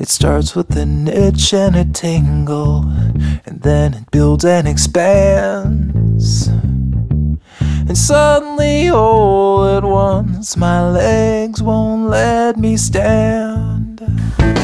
[0.00, 2.86] It starts with an itch and a tingle,
[3.44, 6.48] and then it builds and expands.
[7.60, 14.00] And suddenly, all at once, my legs won't let me stand.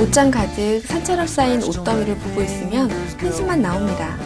[0.00, 2.88] 옷장 가득 산처럼 쌓인 옷더미를 보고 있으면
[3.18, 4.16] 한숨만 나옵니다.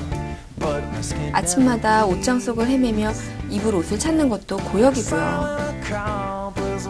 [1.33, 3.13] 아침마다 옷장 속을 헤매며
[3.49, 6.28] 입을 옷을 찾는 것도 고역이고요.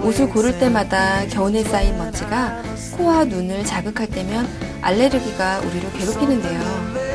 [0.03, 2.63] 옷을 고를 때마다 겨운에 쌓인 먼지가
[2.97, 4.49] 코와 눈을 자극할 때면
[4.81, 7.09] 알레르기가 우리를 괴롭히는데요.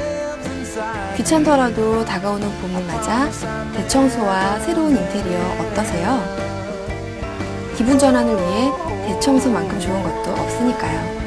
[1.15, 3.29] 귀찮더라도 다가오는 봄을 맞아
[3.75, 6.19] 대청소와 새로운 인테리어 어떠세요?
[7.77, 8.71] 기분 전환을 위해
[9.07, 11.23] 대청소만큼 좋은 것도 없으니까요.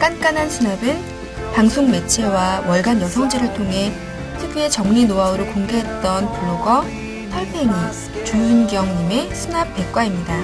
[0.00, 1.18] 깐깐한 수납은
[1.54, 3.92] 방송 매체와 월간 여성지를 통해
[4.38, 6.84] 특유의 정리 노하우를 공개했던 블로거
[7.38, 7.70] 펄팽이
[8.24, 10.34] 조윤경님의 수납 백과입니다.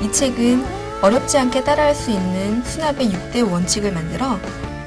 [0.00, 0.64] 이 책은
[1.02, 4.38] 어렵지 않게 따라할 수 있는 수납의 6대 원칙을 만들어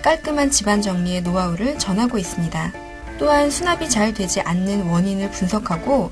[0.01, 2.73] 깔끔한 집안 정리의 노하우를 전하고 있습니다.
[3.19, 6.11] 또한 수납이 잘 되지 않는 원인을 분석하고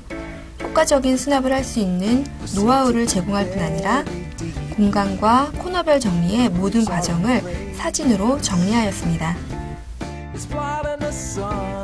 [0.62, 4.04] 효과적인 수납을 할 수 있는 노하우를 제공할 뿐 아니라
[4.76, 9.57] 공간과 코너별 정리의 모든 과정을 사진으로 정리하였습니다.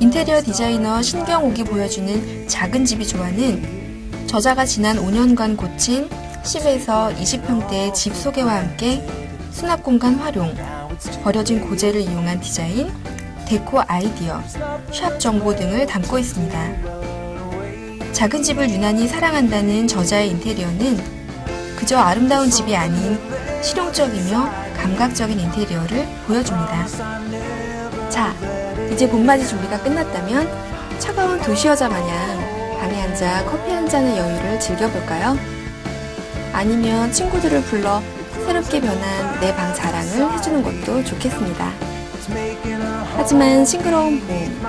[0.00, 6.08] 인테리어 디자이너 신경옥이 보여주는 작은 집이 좋아는 저자가 지난 5년간 고친
[6.42, 9.06] 10에서 20평대의 집 소개와 함께
[9.50, 10.54] 수납 공간 활용,
[11.22, 12.92] 버려진 고재를 이용한 디자인,
[13.46, 14.42] 데코 아이디어,
[14.92, 18.12] 샵 정보 등을 담고 있습니다.
[18.12, 20.98] 작은 집을 유난히 사랑한다는 저자의 인테리어는
[21.76, 23.18] 그저 아름다운 집이 아닌
[23.62, 27.63] 실용적이며 감각적인 인테리어를 보여줍니다.
[28.14, 28.32] 자,
[28.92, 30.48] 이제 봄맞이 준비가 끝났다면
[31.00, 35.36] 차가운 도시 여자 마냥 방에 앉아 커피 한 잔의 여유를 즐겨볼까요?
[36.52, 38.00] 아니면 친구들을 불러
[38.46, 41.72] 새롭게 변한 내 방 자랑을 해주는 것도 좋겠습니다.
[43.16, 44.62] 하지만 싱그러운 봄,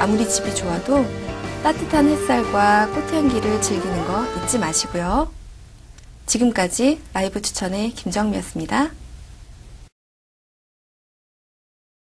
[0.00, 1.06] 아무리 집이 좋아도
[1.62, 5.30] 따뜻한 햇살과 꽃향기를 즐기는 거 잊지 마시고요.
[6.26, 8.90] 지금까지 라이브 추천의 김정미였습니다.